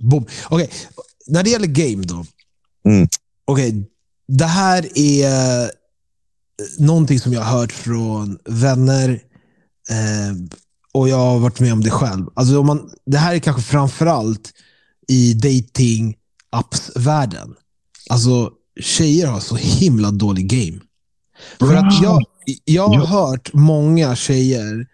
Boom. 0.00 0.26
Okej, 0.48 0.70
när 1.26 1.42
det 1.42 1.50
gäller 1.50 1.66
game 1.66 2.04
då. 2.04 2.24
Mm. 2.84 3.08
Okej, 3.44 3.90
det 4.28 4.44
här 4.44 4.98
är 4.98 5.62
eh, 5.62 5.68
någonting 6.78 7.20
som 7.20 7.32
jag 7.32 7.40
har 7.40 7.58
hört 7.60 7.72
från 7.72 8.38
vänner 8.44 9.10
eh, 9.90 10.36
och 10.92 11.08
jag 11.08 11.16
har 11.16 11.38
varit 11.38 11.60
med 11.60 11.72
om 11.72 11.80
det 11.80 11.90
själv. 11.90 12.26
Alltså 12.34 12.60
om 12.60 12.66
man, 12.66 12.90
det 13.06 13.18
här 13.18 13.34
är 13.34 13.38
kanske 13.38 13.62
framförallt 13.62 14.52
i 15.08 15.34
dating 15.34 16.16
apps-världen. 16.50 17.54
Alltså, 18.08 18.52
tjejer 18.80 19.26
har 19.26 19.40
så 19.40 19.56
himla 19.56 20.10
dålig 20.10 20.50
game. 20.50 20.80
För 21.58 21.74
att 21.74 22.02
jag, 22.02 22.22
jag 22.64 22.88
har 22.88 23.06
hört 23.06 23.50
många 23.52 24.16
tjejer 24.16 24.86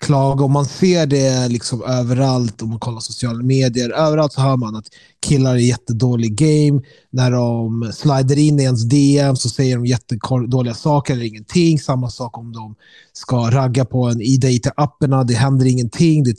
klaga 0.00 0.44
och 0.44 0.50
man 0.50 0.64
ser 0.64 1.06
det 1.06 1.48
liksom 1.48 1.82
överallt 1.84 2.62
om 2.62 2.68
man 2.68 2.78
kollar 2.78 3.00
sociala 3.00 3.42
medier. 3.42 3.90
Överallt 3.90 4.32
så 4.32 4.40
hör 4.40 4.56
man 4.56 4.76
att 4.76 4.86
killar 5.20 5.54
är 5.54 5.58
jättedålig 5.58 6.34
game. 6.34 6.82
När 7.10 7.30
de 7.30 7.90
slider 7.94 8.38
in 8.38 8.60
i 8.60 8.62
ens 8.62 8.82
DM 8.84 9.36
så 9.36 9.48
säger 9.48 9.76
de 9.76 9.86
jättedåliga 9.86 10.74
saker 10.74 11.14
eller 11.14 11.24
ingenting. 11.24 11.78
Samma 11.78 12.10
sak 12.10 12.38
om 12.38 12.52
de 12.52 12.74
ska 13.12 13.50
ragga 13.50 13.84
på 13.84 14.08
en 14.08 14.20
i 14.20 14.36
dating-apparna. 14.36 15.24
Det 15.24 15.34
händer 15.34 15.66
ingenting. 15.66 16.24
Det 16.24 16.36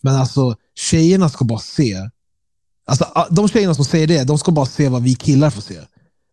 Men 0.00 0.16
alltså 0.16 0.56
tjejerna 0.74 1.28
ska 1.28 1.44
bara 1.44 1.58
se. 1.58 1.96
Alltså, 2.86 3.06
de 3.30 3.48
tjejerna 3.48 3.74
som 3.74 3.84
säger 3.84 4.06
det, 4.06 4.24
de 4.24 4.38
ska 4.38 4.52
bara 4.52 4.66
se 4.66 4.88
vad 4.88 5.02
vi 5.02 5.14
killar 5.14 5.50
får 5.50 5.62
se. 5.62 5.74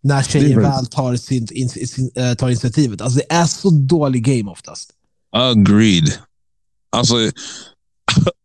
När 0.03 0.23
tjejer 0.23 0.59
väl- 0.59 0.85
tar, 0.85 1.15
sin, 1.15 1.47
in, 1.51 1.69
sin, 1.69 2.11
eh, 2.15 2.33
tar 2.33 2.49
initiativet. 2.49 3.01
Alltså 3.01 3.19
det 3.19 3.35
är 3.35 3.45
så 3.45 3.69
dålig 3.69 4.23
game 4.23 4.51
oftast. 4.51 4.89
Agreed. 5.31 6.13
Alltså, 6.91 7.15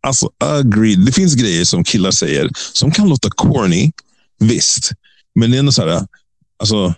alltså, 0.07 0.31
agreed. 0.39 1.07
Det 1.07 1.13
finns 1.13 1.35
grejer 1.35 1.65
som 1.65 1.85
killar 1.85 2.11
säger 2.11 2.51
som 2.73 2.91
kan 2.91 3.09
låta 3.09 3.31
corny, 3.31 3.93
visst. 4.39 4.91
Men 5.35 5.51
det 5.51 5.57
är 5.57 5.59
ändå 5.59 5.73
så 5.73 5.83
här, 5.89 6.07
alltså, 6.59 6.95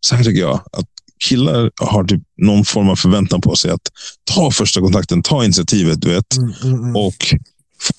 så 0.00 0.16
här 0.16 0.24
tycker 0.24 0.40
jag. 0.40 0.54
Att 0.72 0.86
killar 1.28 1.70
har 1.76 2.04
typ 2.04 2.22
någon 2.36 2.64
form 2.64 2.88
av 2.88 2.96
förväntan 2.96 3.40
på 3.40 3.56
sig 3.56 3.70
att 3.70 3.88
ta 4.24 4.50
första 4.50 4.80
kontakten, 4.80 5.22
ta 5.22 5.44
initiativet, 5.44 6.00
du 6.00 6.08
vet. 6.08 6.36
Mm, 6.36 6.52
mm, 6.62 6.74
mm. 6.74 6.96
Och 6.96 7.34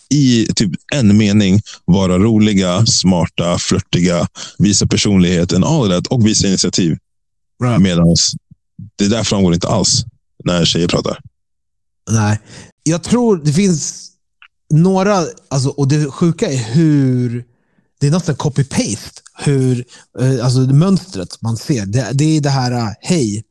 i 0.09 0.47
typ 0.55 0.71
en 0.93 1.17
mening 1.17 1.61
vara 1.85 2.17
roliga, 2.17 2.85
smarta, 2.85 3.59
flörtiga, 3.59 4.27
visa 4.57 4.87
personligheten, 4.87 5.63
all 5.63 5.89
that, 5.89 6.07
och 6.07 6.27
visa 6.27 6.47
initiativ. 6.47 6.97
Right. 7.63 7.81
Medan 7.81 8.15
det 8.95 9.07
där 9.07 9.23
framgår 9.23 9.53
inte 9.53 9.67
alls 9.67 10.05
när 10.43 10.65
tjejer 10.65 10.87
pratar. 10.87 11.19
Nej. 12.11 12.39
Jag 12.83 13.03
tror 13.03 13.37
det 13.37 13.53
finns 13.53 14.09
några, 14.73 15.25
alltså, 15.47 15.69
och 15.69 15.87
det 15.87 16.11
sjuka 16.11 16.51
är 16.51 16.57
hur, 16.57 17.45
det 17.99 18.07
är 18.07 18.11
nästan 18.11 18.35
copy-paste, 18.35 19.19
hur, 19.37 19.85
eh, 20.19 20.45
alltså 20.45 20.59
mönstret 20.59 21.41
man 21.41 21.57
ser. 21.57 21.85
Det, 21.85 22.09
det 22.13 22.37
är 22.37 22.41
det 22.41 22.49
här, 22.49 22.71
eh, 22.71 22.89
hej, 23.01 23.43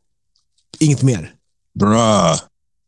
inget 0.79 1.03
mer. 1.03 1.31
Bra. 1.79 2.39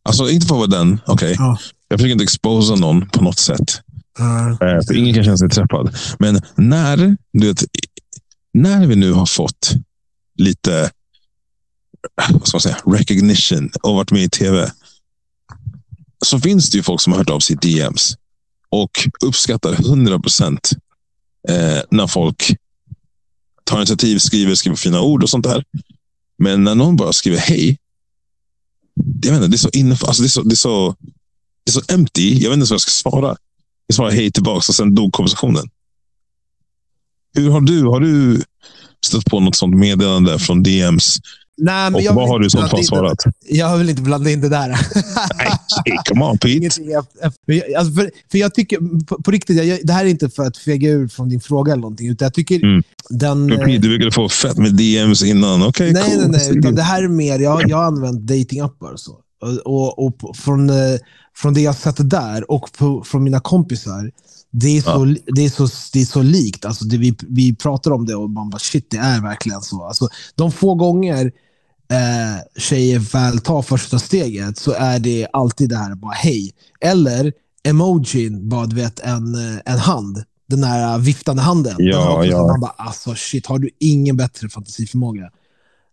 Alltså 0.02 0.30
inte 0.30 0.46
för 0.46 0.54
att 0.54 0.70
vara 0.70 0.80
den. 0.80 1.00
Okej. 1.06 1.36
Ja. 1.38 1.58
Jag 1.94 1.98
försöker 2.00 2.12
inte 2.12 2.24
exposa 2.24 2.74
någon 2.74 3.08
på 3.08 3.24
något 3.24 3.38
sätt. 3.38 3.80
Eh, 4.18 4.86
För 4.86 4.96
ingen 4.96 5.14
kan 5.14 5.24
känna 5.24 5.36
sig 5.36 5.48
träffad. 5.48 5.96
Men 6.18 6.42
när, 6.56 7.16
du 7.32 7.46
vet, 7.46 7.64
när 8.52 8.86
vi 8.86 8.96
nu 8.96 9.12
har 9.12 9.26
fått 9.26 9.72
lite 10.38 10.90
vad 12.30 12.48
ska 12.48 12.56
man 12.56 12.60
säga, 12.60 12.76
recognition 12.86 13.70
och 13.82 13.94
varit 13.94 14.10
med 14.10 14.22
i 14.22 14.30
tv. 14.30 14.72
Så 16.24 16.40
finns 16.40 16.70
det 16.70 16.76
ju 16.76 16.82
folk 16.82 17.00
som 17.00 17.12
har 17.12 17.18
hört 17.18 17.30
av 17.30 17.40
sig 17.40 17.56
i 17.62 17.68
DMs 17.68 18.16
och 18.68 19.08
uppskattar 19.24 19.72
100 19.72 20.18
procent 20.18 20.70
eh, 21.48 21.82
när 21.90 22.06
folk 22.06 22.56
tar 23.64 23.76
initiativ, 23.76 24.18
skriver, 24.18 24.54
skriver 24.54 24.76
fina 24.76 25.00
ord 25.00 25.22
och 25.22 25.30
sånt 25.30 25.44
där. 25.44 25.64
Men 26.38 26.64
när 26.64 26.74
någon 26.74 26.96
bara 26.96 27.12
skriver 27.12 27.38
hej. 27.38 27.78
Jag 29.22 29.36
inte, 29.36 29.48
det 29.48 29.56
är 29.56 29.58
så 29.58 29.70
inne, 29.72 29.96
alltså 30.06 30.22
det 30.22 30.26
är 30.26 30.28
så, 30.28 30.42
det 30.42 30.54
är 30.54 30.56
så, 30.56 30.96
är 31.70 31.72
så 31.72 31.80
empty. 31.88 32.38
Jag 32.42 32.50
vet 32.50 32.56
inte 32.58 32.70
vad 32.70 32.74
jag 32.74 32.80
ska 32.80 32.90
svara. 33.10 33.36
Jag 33.86 33.94
svarar 33.96 34.10
hej 34.10 34.30
tillbaka 34.30 34.56
och 34.56 34.64
sen 34.74 34.94
dog 34.94 35.12
konversationen. 35.12 35.64
Hur 37.36 37.50
har 37.50 37.60
du, 37.60 37.82
har 37.84 38.00
du 38.00 38.42
stött 39.06 39.24
på 39.24 39.40
något 39.40 39.56
sånt 39.56 39.76
meddelande 39.76 40.38
från 40.38 40.62
DMs? 40.62 41.16
nej, 41.56 41.84
men 41.84 41.94
Och 41.94 42.02
jag 42.02 42.14
vad 42.14 42.28
har 42.28 42.38
du 42.38 42.44
det- 42.48 42.84
svarat? 42.84 43.18
Jag 43.48 43.78
vill 43.78 43.90
inte 43.90 44.02
blanda 44.02 44.30
in 44.30 44.40
det 44.40 44.48
där. 44.48 44.68
Nej, 45.86 45.98
come 46.08 46.24
on 46.24 46.38
Pete. 46.38 46.66
Alltså 47.78 47.92
för, 47.94 48.10
för 48.30 48.38
jag 48.38 48.54
tycker, 48.54 49.04
på, 49.04 49.22
på 49.22 49.30
riktigt, 49.30 49.64
jag, 49.64 49.80
det 49.84 49.92
här 49.92 50.04
är 50.04 50.08
inte 50.08 50.30
för 50.30 50.42
att 50.46 50.56
fega 50.56 50.88
ur 50.90 51.08
från 51.08 51.28
din 51.28 51.40
fråga 51.40 51.72
eller 51.72 51.80
någonting, 51.80 52.08
utan 52.08 52.26
jag 52.26 52.34
tycker 52.34 52.64
Mm. 52.64 52.82
den... 53.10 53.48
Pete, 53.48 53.66
du 53.78 53.78
brukade 53.88 54.10
få 54.12 54.28
fett 54.28 54.56
med 54.58 54.74
DMs 54.74 55.22
innan. 55.22 55.62
Okej, 55.62 55.92
Nej, 55.92 56.02
cool. 56.02 56.30
nej, 56.30 56.40
nej. 56.48 56.58
Utan 56.58 56.74
det 56.74 56.82
här 56.82 57.02
är 57.02 57.08
mer, 57.08 57.38
jag, 57.38 57.70
jag 57.70 57.76
har 57.76 57.84
använt 57.84 58.20
datingappar 58.20 58.92
och 58.92 59.00
så. 59.00 59.20
Och, 59.64 60.06
och, 60.06 60.36
från, 60.36 60.70
eh, 60.70 60.98
från 61.36 61.54
det 61.54 61.60
jag 61.60 61.74
sett 61.74 62.10
där 62.10 62.50
och 62.50 62.72
på, 62.72 63.04
från 63.04 63.24
mina 63.24 63.40
kompisar, 63.40 64.10
det 64.50 64.76
är 64.76 64.82
så, 64.82 65.04
det 65.26 65.44
är 65.44 65.50
så, 65.50 65.68
det 65.92 66.00
är 66.00 66.06
så 66.06 66.22
likt. 66.22 66.64
Alltså 66.64 66.84
det, 66.84 66.96
vi, 66.98 67.16
vi 67.28 67.54
pratar 67.54 67.90
om 67.90 68.06
det 68.06 68.14
och 68.14 68.30
man 68.30 68.50
bara 68.50 68.58
shit, 68.58 68.90
det 68.90 68.96
är 68.96 69.20
verkligen 69.20 69.60
så. 69.60 69.84
Alltså, 69.84 70.08
de 70.34 70.52
få 70.52 70.74
gånger 70.74 71.32
eh, 71.90 72.60
tjejer 72.60 72.98
väl 72.98 73.38
tar 73.38 73.62
första 73.62 73.98
steget 73.98 74.58
så 74.58 74.72
är 74.72 74.98
det 74.98 75.26
alltid 75.32 75.68
det 75.68 75.76
här 75.76 75.94
bara 75.94 76.12
hej. 76.12 76.52
Eller 76.80 77.32
emojin, 77.62 78.48
bara 78.48 78.66
du 78.66 78.76
vet 78.76 79.00
en, 79.00 79.34
eh, 79.34 79.60
en 79.64 79.78
hand. 79.78 80.24
Den 80.46 80.64
här 80.64 80.98
viftande 80.98 81.42
handen. 81.42 81.74
Ja, 81.78 82.20
Den 82.22 82.30
ja. 82.30 82.46
Man 82.46 82.60
bara 82.60 82.74
alltså 82.76 83.14
shit, 83.14 83.46
har 83.46 83.58
du 83.58 83.70
ingen 83.78 84.16
bättre 84.16 84.48
fantasiförmåga? 84.48 85.30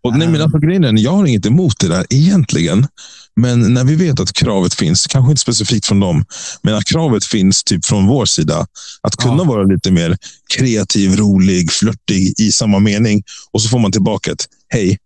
Och, 0.04 0.18
nej, 0.18 0.28
men 0.28 0.42
alltså, 0.42 0.58
grejen 0.58 0.84
är, 0.84 1.00
jag 1.00 1.12
har 1.12 1.26
inget 1.26 1.46
emot 1.46 1.80
det 1.80 1.88
där 1.88 2.06
egentligen. 2.10 2.88
Men 3.36 3.74
när 3.74 3.84
vi 3.84 3.96
vet 3.96 4.20
att 4.20 4.34
kravet 4.34 4.74
finns, 4.74 5.08
kanske 5.08 5.32
inte 5.32 5.42
specifikt 5.42 5.86
från 5.86 6.00
dem, 6.00 6.26
men 6.62 6.76
att 6.76 6.86
kravet 6.86 7.26
finns 7.26 7.64
typ 7.64 7.86
från 7.86 8.08
vår 8.08 8.26
sida. 8.26 8.68
Att 9.02 9.16
kunna 9.16 9.38
Ja. 9.38 9.44
vara 9.44 9.64
lite 9.64 9.92
mer 9.92 10.18
kreativ, 10.58 11.16
rolig, 11.16 11.72
flörtig 11.72 12.34
i 12.40 12.52
samma 12.52 12.80
mening. 12.80 13.24
Och 13.52 13.62
så 13.62 13.70
får 13.70 13.80
man 13.80 13.92
tillbaka 13.92 14.32
ett 14.32 14.46
hej. 14.68 14.98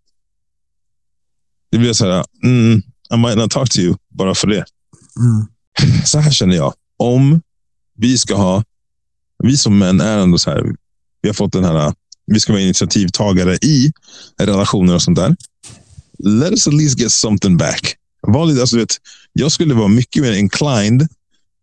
Det 1.71 1.77
blir 1.77 1.93
så 1.93 2.11
här, 2.11 2.25
mm, 2.43 2.81
I 3.13 3.17
might 3.17 3.37
not 3.37 3.51
talk 3.51 3.69
to 3.69 3.79
you, 3.79 3.95
bara 4.09 4.35
för 4.35 4.47
det. 4.47 4.65
Mm. 5.19 5.47
Så 6.05 6.19
här 6.19 6.31
känner 6.31 6.55
jag. 6.55 6.73
Om 6.97 7.41
vi 7.97 8.17
ska 8.17 8.35
ha, 8.35 8.63
vi 9.43 9.57
som 9.57 9.77
män 9.77 10.01
är 10.01 10.17
ändå 10.17 10.37
så 10.37 10.49
här, 10.49 10.63
vi 11.21 11.29
har 11.29 11.33
fått 11.33 11.53
den 11.53 11.63
här, 11.63 11.93
vi 12.25 12.39
ska 12.39 12.53
vara 12.53 12.61
initiativtagare 12.61 13.55
i 13.55 13.91
relationer 14.37 14.95
och 14.95 15.01
sånt 15.01 15.17
där. 15.17 15.35
Let 16.19 16.51
us 16.51 16.67
at 16.67 16.73
least 16.73 16.99
get 16.99 17.11
something 17.11 17.57
back. 17.57 17.95
Vanligt, 18.27 18.59
alltså, 18.59 18.77
vet, 18.77 18.97
jag 19.33 19.51
skulle 19.51 19.73
vara 19.73 19.87
mycket 19.87 20.21
mer 20.21 20.33
inclined 20.33 21.07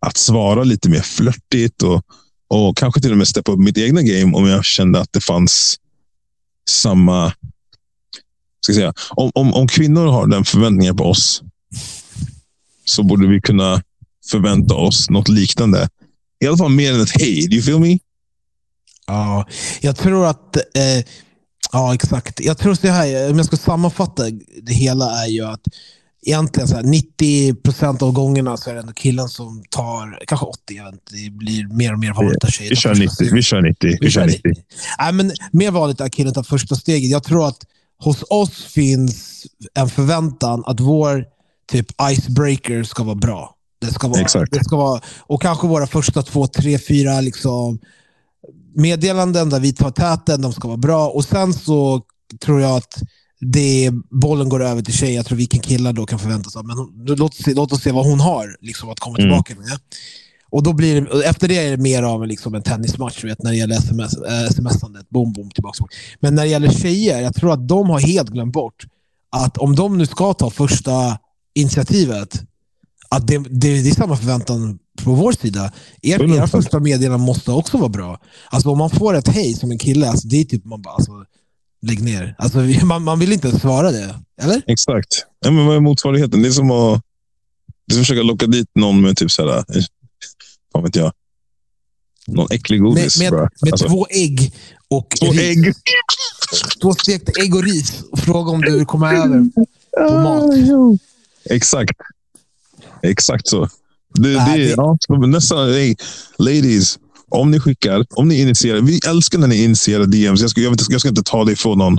att 0.06 0.17
svara 0.17 0.65
lite 0.65 0.89
mer 0.89 1.00
flörtigt 1.00 1.83
och, 1.83 2.05
och 2.49 2.77
kanske 2.77 3.00
till 3.00 3.12
och 3.12 3.19
med 3.19 3.28
steppa 3.28 3.53
upp 3.53 3.59
mitt 3.59 3.78
egna 3.78 4.03
game 4.03 4.37
om 4.37 4.47
jag 4.47 4.65
kände 4.65 5.00
att 5.00 5.12
det 5.12 5.21
fanns 5.21 5.77
samma... 6.71 7.33
Ska 8.61 8.75
säga, 8.75 8.94
om, 9.11 9.31
om, 9.34 9.55
om 9.55 9.69
kvinnor 9.69 10.06
har 10.06 10.27
den 10.27 10.44
förväntningen 10.44 10.97
på 10.97 11.05
oss 11.05 11.43
så 12.84 13.03
borde 13.03 13.27
vi 13.27 13.41
kunna 13.41 13.83
förvänta 14.31 14.75
oss 14.75 15.11
något 15.11 15.29
liknande. 15.29 15.89
I 16.41 16.47
alla 16.47 16.56
fall 16.56 16.71
mer 16.71 16.93
än 16.93 17.00
ett 17.00 17.21
hej. 17.21 17.47
Do 17.49 17.55
you 17.55 17.62
feel 17.62 17.79
me? 17.79 17.99
Ja, 19.06 19.46
jag 19.80 19.96
tror 19.96 20.26
att... 20.26 20.56
Eh, 20.56 21.04
ja, 21.72 21.94
exakt. 21.94 22.40
Jag 22.40 22.58
tror 22.58 22.74
så 22.74 22.88
här, 22.88 23.30
om 23.30 23.36
jag 23.36 23.46
ska 23.46 23.56
sammanfatta 23.56 24.22
det 24.62 24.72
hela 24.72 25.24
är 25.24 25.28
ju 25.28 25.44
att 25.44 25.62
egentligen 26.26 26.69
så 26.69 26.75
här, 26.76 26.82
90 26.82 27.54
procent 27.54 28.02
av 28.02 28.12
gångerna 28.12 28.56
så 28.56 28.70
är 28.70 28.75
det 28.75 28.81
ändå 28.81 28.93
killen 28.93 29.28
som 29.28 29.62
tar, 29.70 30.19
kanske 30.26 30.46
80, 30.46 30.75
jag 30.75 30.84
vet 30.84 30.94
inte, 30.94 31.14
det 31.14 31.31
blir 31.31 31.76
mer 31.76 31.93
och 31.93 31.99
mer 31.99 32.12
vanligt 32.12 32.44
att 32.44 32.52
tjejer 32.52 32.70
Vi 32.70 32.76
kör 32.76 32.90
första 32.90 33.02
90. 33.02 33.14
steget. 33.14 33.32
Vi 33.32 33.43
kör 33.43 33.62
90. 33.62 33.99
Vi 34.00 34.10
kör 34.10 34.26
90. 34.26 34.43
Nej, 34.99 35.12
men 35.12 35.32
mer 35.52 35.70
vanligt 35.70 36.00
att 36.00 36.12
killen 36.12 36.34
tar 36.34 36.43
första 36.43 36.75
steget. 36.75 37.10
Jag 37.10 37.25
tror 37.25 37.48
att 37.48 37.58
hos 37.98 38.25
oss 38.31 38.64
finns 38.64 39.46
en 39.75 39.88
förväntan 39.88 40.62
att 40.66 40.81
vår 40.81 41.25
typ 41.72 41.87
icebreaker 42.10 42.82
ska 42.84 43.02
vara 43.05 43.14
bra. 43.14 43.55
Det 43.81 43.94
ska 43.94 44.08
vara, 44.08 44.20
Exakt. 44.20 44.52
Det 44.52 44.64
ska 44.64 44.76
vara, 44.76 45.00
och 45.20 45.43
kanske 45.43 45.66
våra 45.66 45.87
första 45.87 46.22
två, 46.22 46.46
tre, 46.46 46.78
fyra 46.78 47.20
liksom, 47.20 47.78
meddelanden 48.74 49.50
där 49.50 49.60
vi 49.60 49.72
tar 49.72 49.90
täten, 49.90 50.42
de 50.42 50.52
ska 50.52 50.69
vara 50.69 50.78
bra. 50.78 51.08
Och 51.08 51.24
sen 51.24 51.52
så 51.54 52.00
tror 52.44 52.60
jag 52.60 52.76
att 52.76 53.02
det, 53.40 53.90
bollen 54.20 54.48
går 54.48 54.62
över 54.62 54.82
till 54.82 54.94
tjejer. 54.94 55.16
Jag 55.16 55.26
tror 55.26 55.38
vi 55.38 55.46
kan 55.46 55.60
killar 55.60 55.92
då 55.92 56.06
kan 56.06 56.19
förvänta 56.19 56.48
oss 56.48 56.56
att 56.56 56.66
men 56.66 56.76
hon- 56.78 57.04
låt, 57.06 57.20
oss 57.20 57.36
se, 57.44 57.54
låt 57.54 57.72
oss 57.72 57.82
se 57.82 57.92
vad 57.92 58.06
hon 58.06 58.20
har 58.20 58.56
liksom, 58.60 58.88
att 58.90 59.00
komma 59.00 59.19
Mm. 59.19 59.28
tillbaka 59.30 59.54
med. 59.54 59.78
Och 60.50 60.62
då 60.62 60.72
blir 60.72 61.00
det, 61.00 61.24
efter 61.26 61.48
det 61.48 61.58
är 61.58 61.70
det 61.70 61.76
mer 61.82 62.02
av 62.02 62.26
liksom 62.26 62.54
en 62.54 62.62
tennismatch 62.62 63.24
vet, 63.24 63.42
när 63.42 63.50
det 63.50 63.56
gäller 63.56 63.76
sms, 63.76 64.16
äh, 64.16 64.42
sms-andet. 64.44 65.10
Boom, 65.10 65.32
boom, 65.32 65.50
tillbaka. 65.50 65.84
Men 66.20 66.34
när 66.34 66.42
det 66.42 66.48
gäller 66.48 66.70
tjejer, 66.70 67.20
jag 67.20 67.34
tror 67.34 67.52
att 67.52 67.69
de 67.69 67.90
har 67.90 68.00
helt 68.00 68.28
glömt 68.30 68.52
bort 68.52 68.84
att 69.36 69.58
om 69.58 69.76
de 69.76 69.98
nu 69.98 70.06
ska 70.06 70.34
ta 70.34 70.50
första 70.50 71.19
initiativet, 71.54 72.42
att 73.08 73.26
det, 73.26 73.38
det, 73.38 73.82
det 73.82 73.88
är 73.90 73.94
samma 73.94 74.16
förväntan 74.16 74.78
på 75.05 75.15
vår 75.15 75.33
sida. 75.33 75.73
Er, 76.03 76.37
era 76.37 76.47
första 76.47 76.81
meddelanden 76.81 77.21
måste 77.27 77.50
också 77.50 77.79
vara 77.79 77.89
bra. 77.89 78.21
Alltså 78.50 78.69
om 78.71 78.79
man 78.79 78.91
får 78.91 79.15
ett 79.15 79.29
hej 79.29 79.55
som 79.55 79.71
en 79.71 79.79
kille, 79.79 80.09
alltså, 80.09 80.29
det 80.29 80.41
är 80.41 80.44
typ 80.44 80.65
man 80.65 80.83
bara, 80.83 80.94
alltså, 80.94 81.12
lägg 81.83 82.03
ner. 82.03 82.35
Alltså, 82.39 82.59
man, 82.87 83.03
man 83.03 83.19
vill 83.19 83.33
inte 83.33 83.49
ens 83.49 83.61
svara 83.62 83.91
det. 83.93 84.15
Eller? 84.43 84.62
Exakt. 84.67 85.27
Ja, 85.44 85.50
men 85.50 85.67
vad 85.67 85.77
är 85.77 85.81
motsvarigheten? 85.81 86.43
Det 86.43 86.49
är 86.49 86.53
som 86.53 86.71
att, 86.71 87.03
det 87.87 87.93
är 87.93 87.94
som 87.94 88.00
att 88.00 88.06
försöka 88.06 88.23
locka 88.23 88.47
dit 88.47 88.69
någon 88.75 89.00
med 89.00 89.17
typ 89.17 89.31
såhär, 89.31 89.59
eh, 89.59 89.83
vad 90.73 90.83
vet 90.83 90.97
jag, 90.97 91.12
någon 92.27 92.47
äcklig 92.50 92.83
Med, 92.83 92.91
godis. 92.91 93.19
med, 93.19 93.31
bara. 93.33 93.50
med 93.62 93.73
Alltså, 93.73 93.89
två 93.89 94.06
ägg 94.11 94.53
och 94.89 95.11
två 95.21 95.27
ris. 95.33 95.41
ägg. 95.41 95.75
Två 96.83 96.94
stekta 96.94 97.33
ägg 97.43 97.55
och 97.55 97.62
ris. 97.65 98.03
Och 98.11 98.19
fråga 98.19 98.50
om 98.50 98.61
du 98.61 98.73
vill 98.77 98.87
komma 98.87 99.12
över. 99.12 99.50
på 100.09 100.19
mat. 100.19 100.99
Exakt. 101.50 101.93
Exakt 103.03 103.49
så. 103.49 103.69
Det, 104.14 104.29
Nej, 104.29 104.59
det, 104.59 104.64
det- 104.64 104.75
Ja, 104.76 104.97
nästan, 105.26 105.73
hey, 105.73 105.94
ladies, 106.38 106.99
om 107.29 107.50
ni 107.50 107.61
skickar, 107.61 108.06
om 108.11 108.29
ni 108.29 108.41
initierar. 108.41 108.81
Vi 108.81 109.00
älskar 109.09 109.38
när 109.38 109.47
ni 109.47 109.64
initierar 109.64 110.06
DMs. 110.06 110.41
Jag 110.41 110.50
ska, 110.50 110.61
jag, 110.61 110.70
vet, 110.70 110.91
jag 110.91 111.00
ska 111.00 111.09
inte 111.09 111.23
ta 111.23 111.44
det 111.44 111.53
ifrån 111.53 111.79
någon. 111.79 111.99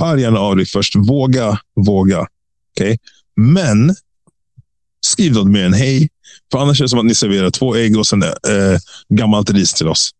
Hör 0.00 0.16
gärna 0.16 0.38
av 0.40 0.56
dig 0.56 0.66
först. 0.66 0.96
Våga, 0.96 1.58
våga. 1.86 2.26
Okej? 2.76 2.98
Men 3.36 3.94
skriv 5.06 5.32
något 5.32 5.48
mer 5.50 5.64
än 5.64 5.72
hej. 5.74 6.08
För 6.52 6.58
annars 6.58 6.80
är 6.80 6.84
det 6.84 6.88
som 6.88 6.98
att 6.98 7.04
ni 7.04 7.14
serverar 7.14 7.50
två 7.50 7.76
ägg 7.76 7.98
och 7.98 8.06
sen 8.06 8.22
eh, 8.22 8.30
gammalt 9.08 9.50
ris 9.50 9.74
till 9.74 9.88
oss. 9.88 10.10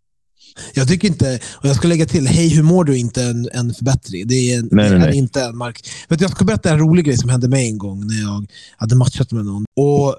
Jag 0.75 0.89
tycker 0.89 1.09
inte, 1.09 1.41
och 1.55 1.69
jag 1.69 1.77
ska 1.77 1.89
lägga 1.89 2.07
till, 2.07 2.27
hej 2.27 2.49
hur 2.49 2.63
mår 2.63 2.85
du 2.85 2.99
inte 2.99 3.23
en, 3.23 3.49
en 3.53 3.75
förbättring. 3.75 4.27
Det 4.27 4.35
är, 4.35 4.59
en, 4.59 4.69
Nej, 4.73 4.91
det 4.91 4.99
nej, 4.99 5.09
nej. 5.09 5.19
inte 5.19 5.43
en 5.43 5.57
mark. 5.57 5.89
Vet 6.09 6.19
du, 6.19 6.25
jag 6.25 6.33
ska 6.33 6.45
berätta 6.45 6.71
en 6.71 6.79
rolig 6.79 7.05
grej 7.05 7.17
som 7.19 7.29
hände 7.31 7.49
mig 7.49 7.69
en 7.69 7.79
gång 7.79 8.07
när 8.07 8.21
jag 8.21 8.47
hade 8.77 8.97
matchat 8.97 9.33
med 9.33 9.45
någon. 9.45 9.65
Och 9.77 10.17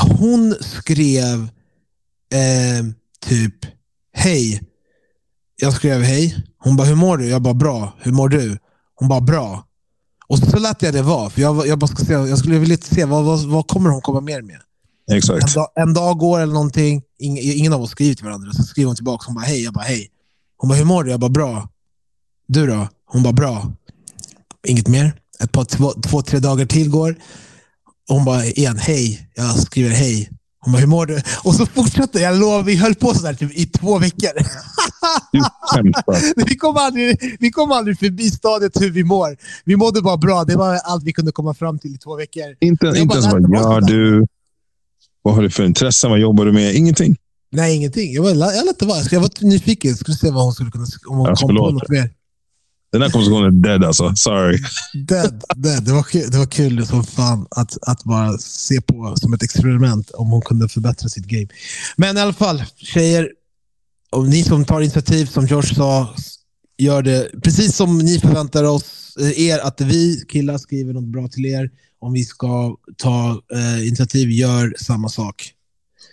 Hon 0.00 0.54
skrev 0.60 1.48
eh, 2.32 2.84
typ 3.20 3.54
hej. 4.12 4.62
Jag 5.56 5.72
skrev 5.72 6.02
hej. 6.02 6.44
Hon 6.58 6.76
bara, 6.76 6.86
hur 6.86 6.94
mår 6.94 7.16
du? 7.16 7.28
Jag 7.28 7.42
bara, 7.42 7.54
bra. 7.54 7.92
Hur 7.98 8.12
mår 8.12 8.28
du? 8.28 8.58
Hon 8.94 9.08
bara, 9.08 9.20
bra. 9.20 9.64
Och 10.28 10.38
så 10.38 10.58
lät 10.58 10.82
jag 10.82 10.94
det 10.94 11.02
vara. 11.02 11.30
För 11.30 11.40
jag, 11.40 11.66
jag, 11.66 11.78
bara 11.78 11.86
ska 11.86 12.04
se, 12.04 12.12
jag 12.12 12.38
skulle 12.38 12.58
vilja 12.58 12.76
se 12.76 13.04
vad, 13.04 13.24
vad, 13.24 13.44
vad 13.44 13.66
kommer 13.66 13.90
hon 13.90 14.00
komma 14.00 14.20
mer 14.20 14.42
med. 14.42 14.60
En 15.10 15.16
Exakt. 15.16 15.54
dag, 15.54 15.68
en 15.74 15.94
dag 15.94 16.18
går 16.18 16.40
eller 16.40 16.52
någonting, 16.52 17.02
ingen, 17.18 17.44
ingen 17.44 17.72
av 17.72 17.82
oss 17.82 17.90
skriver 17.90 18.14
till 18.14 18.24
varandra. 18.24 18.52
Så 18.52 18.62
skriver 18.62 18.86
hon 18.86 18.96
tillbaka, 18.96 19.24
hon 19.26 19.34
bara 19.34 19.44
hej. 19.44 19.64
Jag 19.64 19.74
bara 19.74 19.84
hej. 19.84 20.10
Hon 20.56 20.68
bara 20.68 20.78
hur 20.78 20.84
mår 20.84 21.04
du? 21.04 21.10
Jag 21.10 21.20
bara 21.20 21.30
bra. 21.30 21.68
Du 22.48 22.66
då? 22.66 22.88
Hon 23.06 23.22
bara 23.22 23.32
bra. 23.32 23.72
Inget 24.66 24.88
mer. 24.88 25.20
Ett 25.40 25.52
par, 25.52 25.64
två, 25.64 25.92
två 25.92 26.22
tre 26.22 26.38
dagar 26.38 26.66
till 26.66 26.90
går. 26.90 27.16
Hon 28.08 28.24
bara 28.24 28.44
igen 28.44 28.76
hej. 28.78 29.28
Jag 29.34 29.58
skriver 29.58 29.90
hej. 29.90 30.30
Hon 30.60 30.72
bara 30.72 30.78
hur 30.78 30.86
mår 30.86 31.06
du? 31.06 31.22
Och 31.44 31.54
så 31.54 31.66
fortsatte 31.66 32.18
jag 32.18 32.38
lovar, 32.38 32.62
vi 32.62 32.76
höll 32.76 32.94
på 32.94 33.14
sådär 33.14 33.34
typ, 33.34 33.52
i 33.58 33.66
två 33.66 33.98
veckor. 33.98 34.30
Vi, 36.36 36.56
kom 36.56 36.76
aldrig, 36.76 37.36
vi 37.40 37.50
kom 37.50 37.72
aldrig 37.72 37.98
förbi 37.98 38.30
stadiet 38.30 38.80
hur 38.80 38.90
vi 38.90 39.04
mår. 39.04 39.36
Vi 39.64 39.76
mådde 39.76 40.02
bara 40.02 40.16
bra. 40.16 40.44
Det 40.44 40.56
var 40.56 40.74
allt 40.84 41.04
vi 41.04 41.12
kunde 41.12 41.32
komma 41.32 41.54
fram 41.54 41.78
till 41.78 41.94
i 41.94 41.98
två 41.98 42.16
veckor. 42.16 42.42
Inte, 42.60 42.86
inte 42.86 43.14
ens 43.14 43.26
vad 43.26 43.42
gör 43.42 43.80
du? 43.80 44.26
Vad 45.22 45.34
har 45.34 45.42
du 45.42 45.50
för 45.50 45.64
intressen? 45.64 46.10
Vad 46.10 46.18
jobbar 46.18 46.44
du 46.44 46.52
med? 46.52 46.74
Ingenting. 46.74 47.16
Nej, 47.52 47.76
ingenting. 47.76 48.12
Jag, 48.12 48.22
var, 48.22 48.30
jag 48.30 48.66
lät 48.66 48.78
det 48.78 48.86
vara. 48.86 48.98
Jag 49.10 49.20
var 49.20 49.30
nyfiken. 49.40 49.88
Jag 49.90 49.98
skulle 49.98 50.16
se 50.16 50.30
vad 50.30 50.44
hon 50.44 50.52
skulle 50.52 50.70
kunna 50.70 50.86
om 51.06 51.16
hon 51.16 51.26
Ja, 51.26 51.34
kom 51.34 51.56
på 51.56 51.70
något 51.70 51.88
mer. 51.88 52.10
Den 52.92 53.02
här 53.02 53.10
konversationen 53.10 53.46
är 53.46 53.50
dead 53.50 53.84
alltså. 53.84 54.14
Sorry. 54.16 54.58
Dead, 54.94 55.44
dead. 55.56 55.84
Det, 55.84 55.92
var 55.92 56.02
kul, 56.02 56.30
det 56.30 56.38
var 56.38 56.46
kul 56.46 56.86
som 56.86 57.04
fan 57.04 57.46
att, 57.50 57.78
att 57.82 58.04
bara 58.04 58.38
se 58.38 58.80
på 58.80 59.16
som 59.16 59.32
ett 59.32 59.42
experiment 59.42 60.10
om 60.10 60.30
hon 60.30 60.42
kunde 60.42 60.68
förbättra 60.68 61.08
sitt 61.08 61.26
game. 61.26 61.46
Men 61.96 62.16
i 62.16 62.20
alla 62.20 62.32
fall, 62.32 62.64
tjejer. 62.76 63.30
Och 64.10 64.28
ni 64.28 64.42
som 64.44 64.64
tar 64.64 64.80
initiativ, 64.80 65.26
som 65.26 65.46
George 65.46 65.74
sa, 65.74 66.14
gör 66.78 67.02
det 67.02 67.30
precis 67.42 67.76
som 67.76 67.98
ni 67.98 68.20
förväntar 68.20 68.64
oss 68.64 69.16
eh, 69.20 69.40
er 69.40 69.58
att 69.58 69.80
vi 69.80 70.24
killar 70.28 70.58
skriver 70.58 70.92
något 70.92 71.04
bra 71.04 71.28
till 71.28 71.46
er. 71.46 71.70
Om 71.98 72.12
vi 72.12 72.24
ska 72.24 72.76
ta 72.96 73.42
eh, 73.54 73.86
initiativ, 73.86 74.30
gör 74.30 74.74
samma 74.78 75.08
sak. 75.08 75.52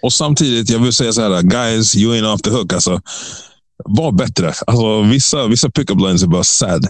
Och 0.01 0.13
samtidigt, 0.13 0.69
jag 0.69 0.79
vill 0.79 0.93
säga 0.93 1.13
så 1.13 1.21
här, 1.21 1.41
guys, 1.41 1.95
you 1.95 2.15
ain't 2.15 2.33
off 2.33 2.41
the 2.41 2.49
hook. 2.49 2.73
Alltså, 2.73 3.01
var 3.85 4.11
bättre. 4.11 4.53
Alltså, 4.67 5.01
vissa, 5.01 5.47
vissa 5.47 5.69
pick-up 5.69 5.99
lines 5.99 6.23
är 6.23 6.27
bara 6.27 6.43
sad. 6.43 6.87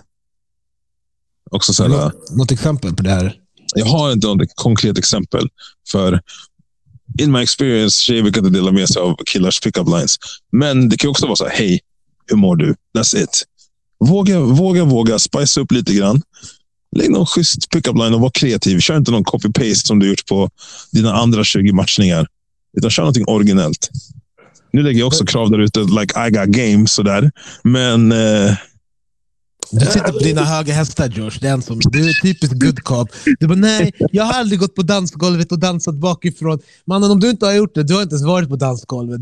Också 1.51 1.73
så 1.73 1.83
här, 1.83 1.89
Något, 1.89 2.31
något 2.31 2.51
exempel 2.51 2.95
på 2.95 3.03
det 3.03 3.09
här? 3.09 3.35
jag 3.75 3.85
har 3.85 4.11
inte 4.11 4.27
något 4.27 4.55
konkret 4.55 4.97
exempel. 4.97 5.49
För 5.91 6.21
in 7.19 7.31
my 7.31 7.39
experience, 7.39 8.03
tjejer 8.03 8.21
brukar 8.23 8.41
inte 8.41 8.51
dela 8.59 8.71
med 8.71 8.89
sig 8.89 9.01
av 9.01 9.15
killars 9.25 9.59
pick-up 9.61 9.87
lines. 9.87 10.17
Men 10.51 10.89
det 10.89 10.97
kan 10.97 11.09
också 11.09 11.25
vara 11.25 11.35
så 11.35 11.43
här, 11.43 11.51
hej, 11.51 11.79
hur 12.27 12.37
mår 12.37 12.55
du? 12.55 12.75
That's 12.97 13.23
it. 13.23 13.43
Våga, 13.99 14.39
våga, 14.39 14.83
våga. 14.83 15.19
Spice 15.19 15.59
upp 15.61 15.71
lite 15.71 15.93
grann. 15.93 16.21
Lägg 16.95 17.11
någon 17.11 17.25
schysst 17.25 17.69
pick-up 17.69 17.95
line 17.95 18.13
och 18.13 18.21
var 18.21 18.29
kreativ. 18.29 18.79
Kör 18.79 18.97
inte 18.97 19.11
någon 19.11 19.23
copy-paste 19.23 19.85
som 19.87 19.99
du 19.99 20.09
gjort 20.09 20.25
på 20.25 20.49
dina 20.91 21.13
andra 21.13 21.43
20 21.43 21.71
matchningar. 21.71 22.27
Utan 22.77 22.89
kör 22.89 23.03
någonting 23.03 23.25
originellt. 23.27 23.89
Nu 24.73 24.83
lägger 24.83 24.99
jag 24.99 25.07
också 25.07 25.25
krav 25.25 25.51
där 25.51 25.59
ute, 25.59 25.79
like 25.79 26.27
I 26.27 26.31
got 26.31 26.45
game, 26.47 26.87
sådär. 26.87 27.31
Men 27.63 28.11
eh, 28.11 28.55
Du 29.71 29.85
sitter 29.85 30.11
på 30.11 30.19
dina 30.19 30.43
höga 30.43 30.73
hästar 30.73 31.09
George. 31.09 31.37
Det 31.41 31.47
är 31.47 31.53
en 31.53 31.61
som, 31.61 31.79
du 31.91 32.09
är 32.09 32.13
typiskt 32.21 32.59
good 32.59 32.83
cop. 32.83 33.09
Du 33.39 33.47
bara, 33.47 33.55
nej, 33.57 33.91
jag 34.11 34.23
har 34.23 34.33
aldrig 34.33 34.59
gått 34.59 34.75
på 34.75 34.81
dansgolvet 34.81 35.51
och 35.51 35.59
dansat 35.59 35.95
bakifrån. 35.95 36.59
Mannen, 36.85 37.11
om 37.11 37.19
du 37.19 37.29
inte 37.29 37.45
har 37.45 37.53
gjort 37.53 37.75
det, 37.75 37.83
du 37.83 37.93
har 37.93 38.01
inte 38.01 38.13
ens 38.15 38.25
varit 38.25 38.49
på 38.49 38.55
dansgolvet. 38.55 39.21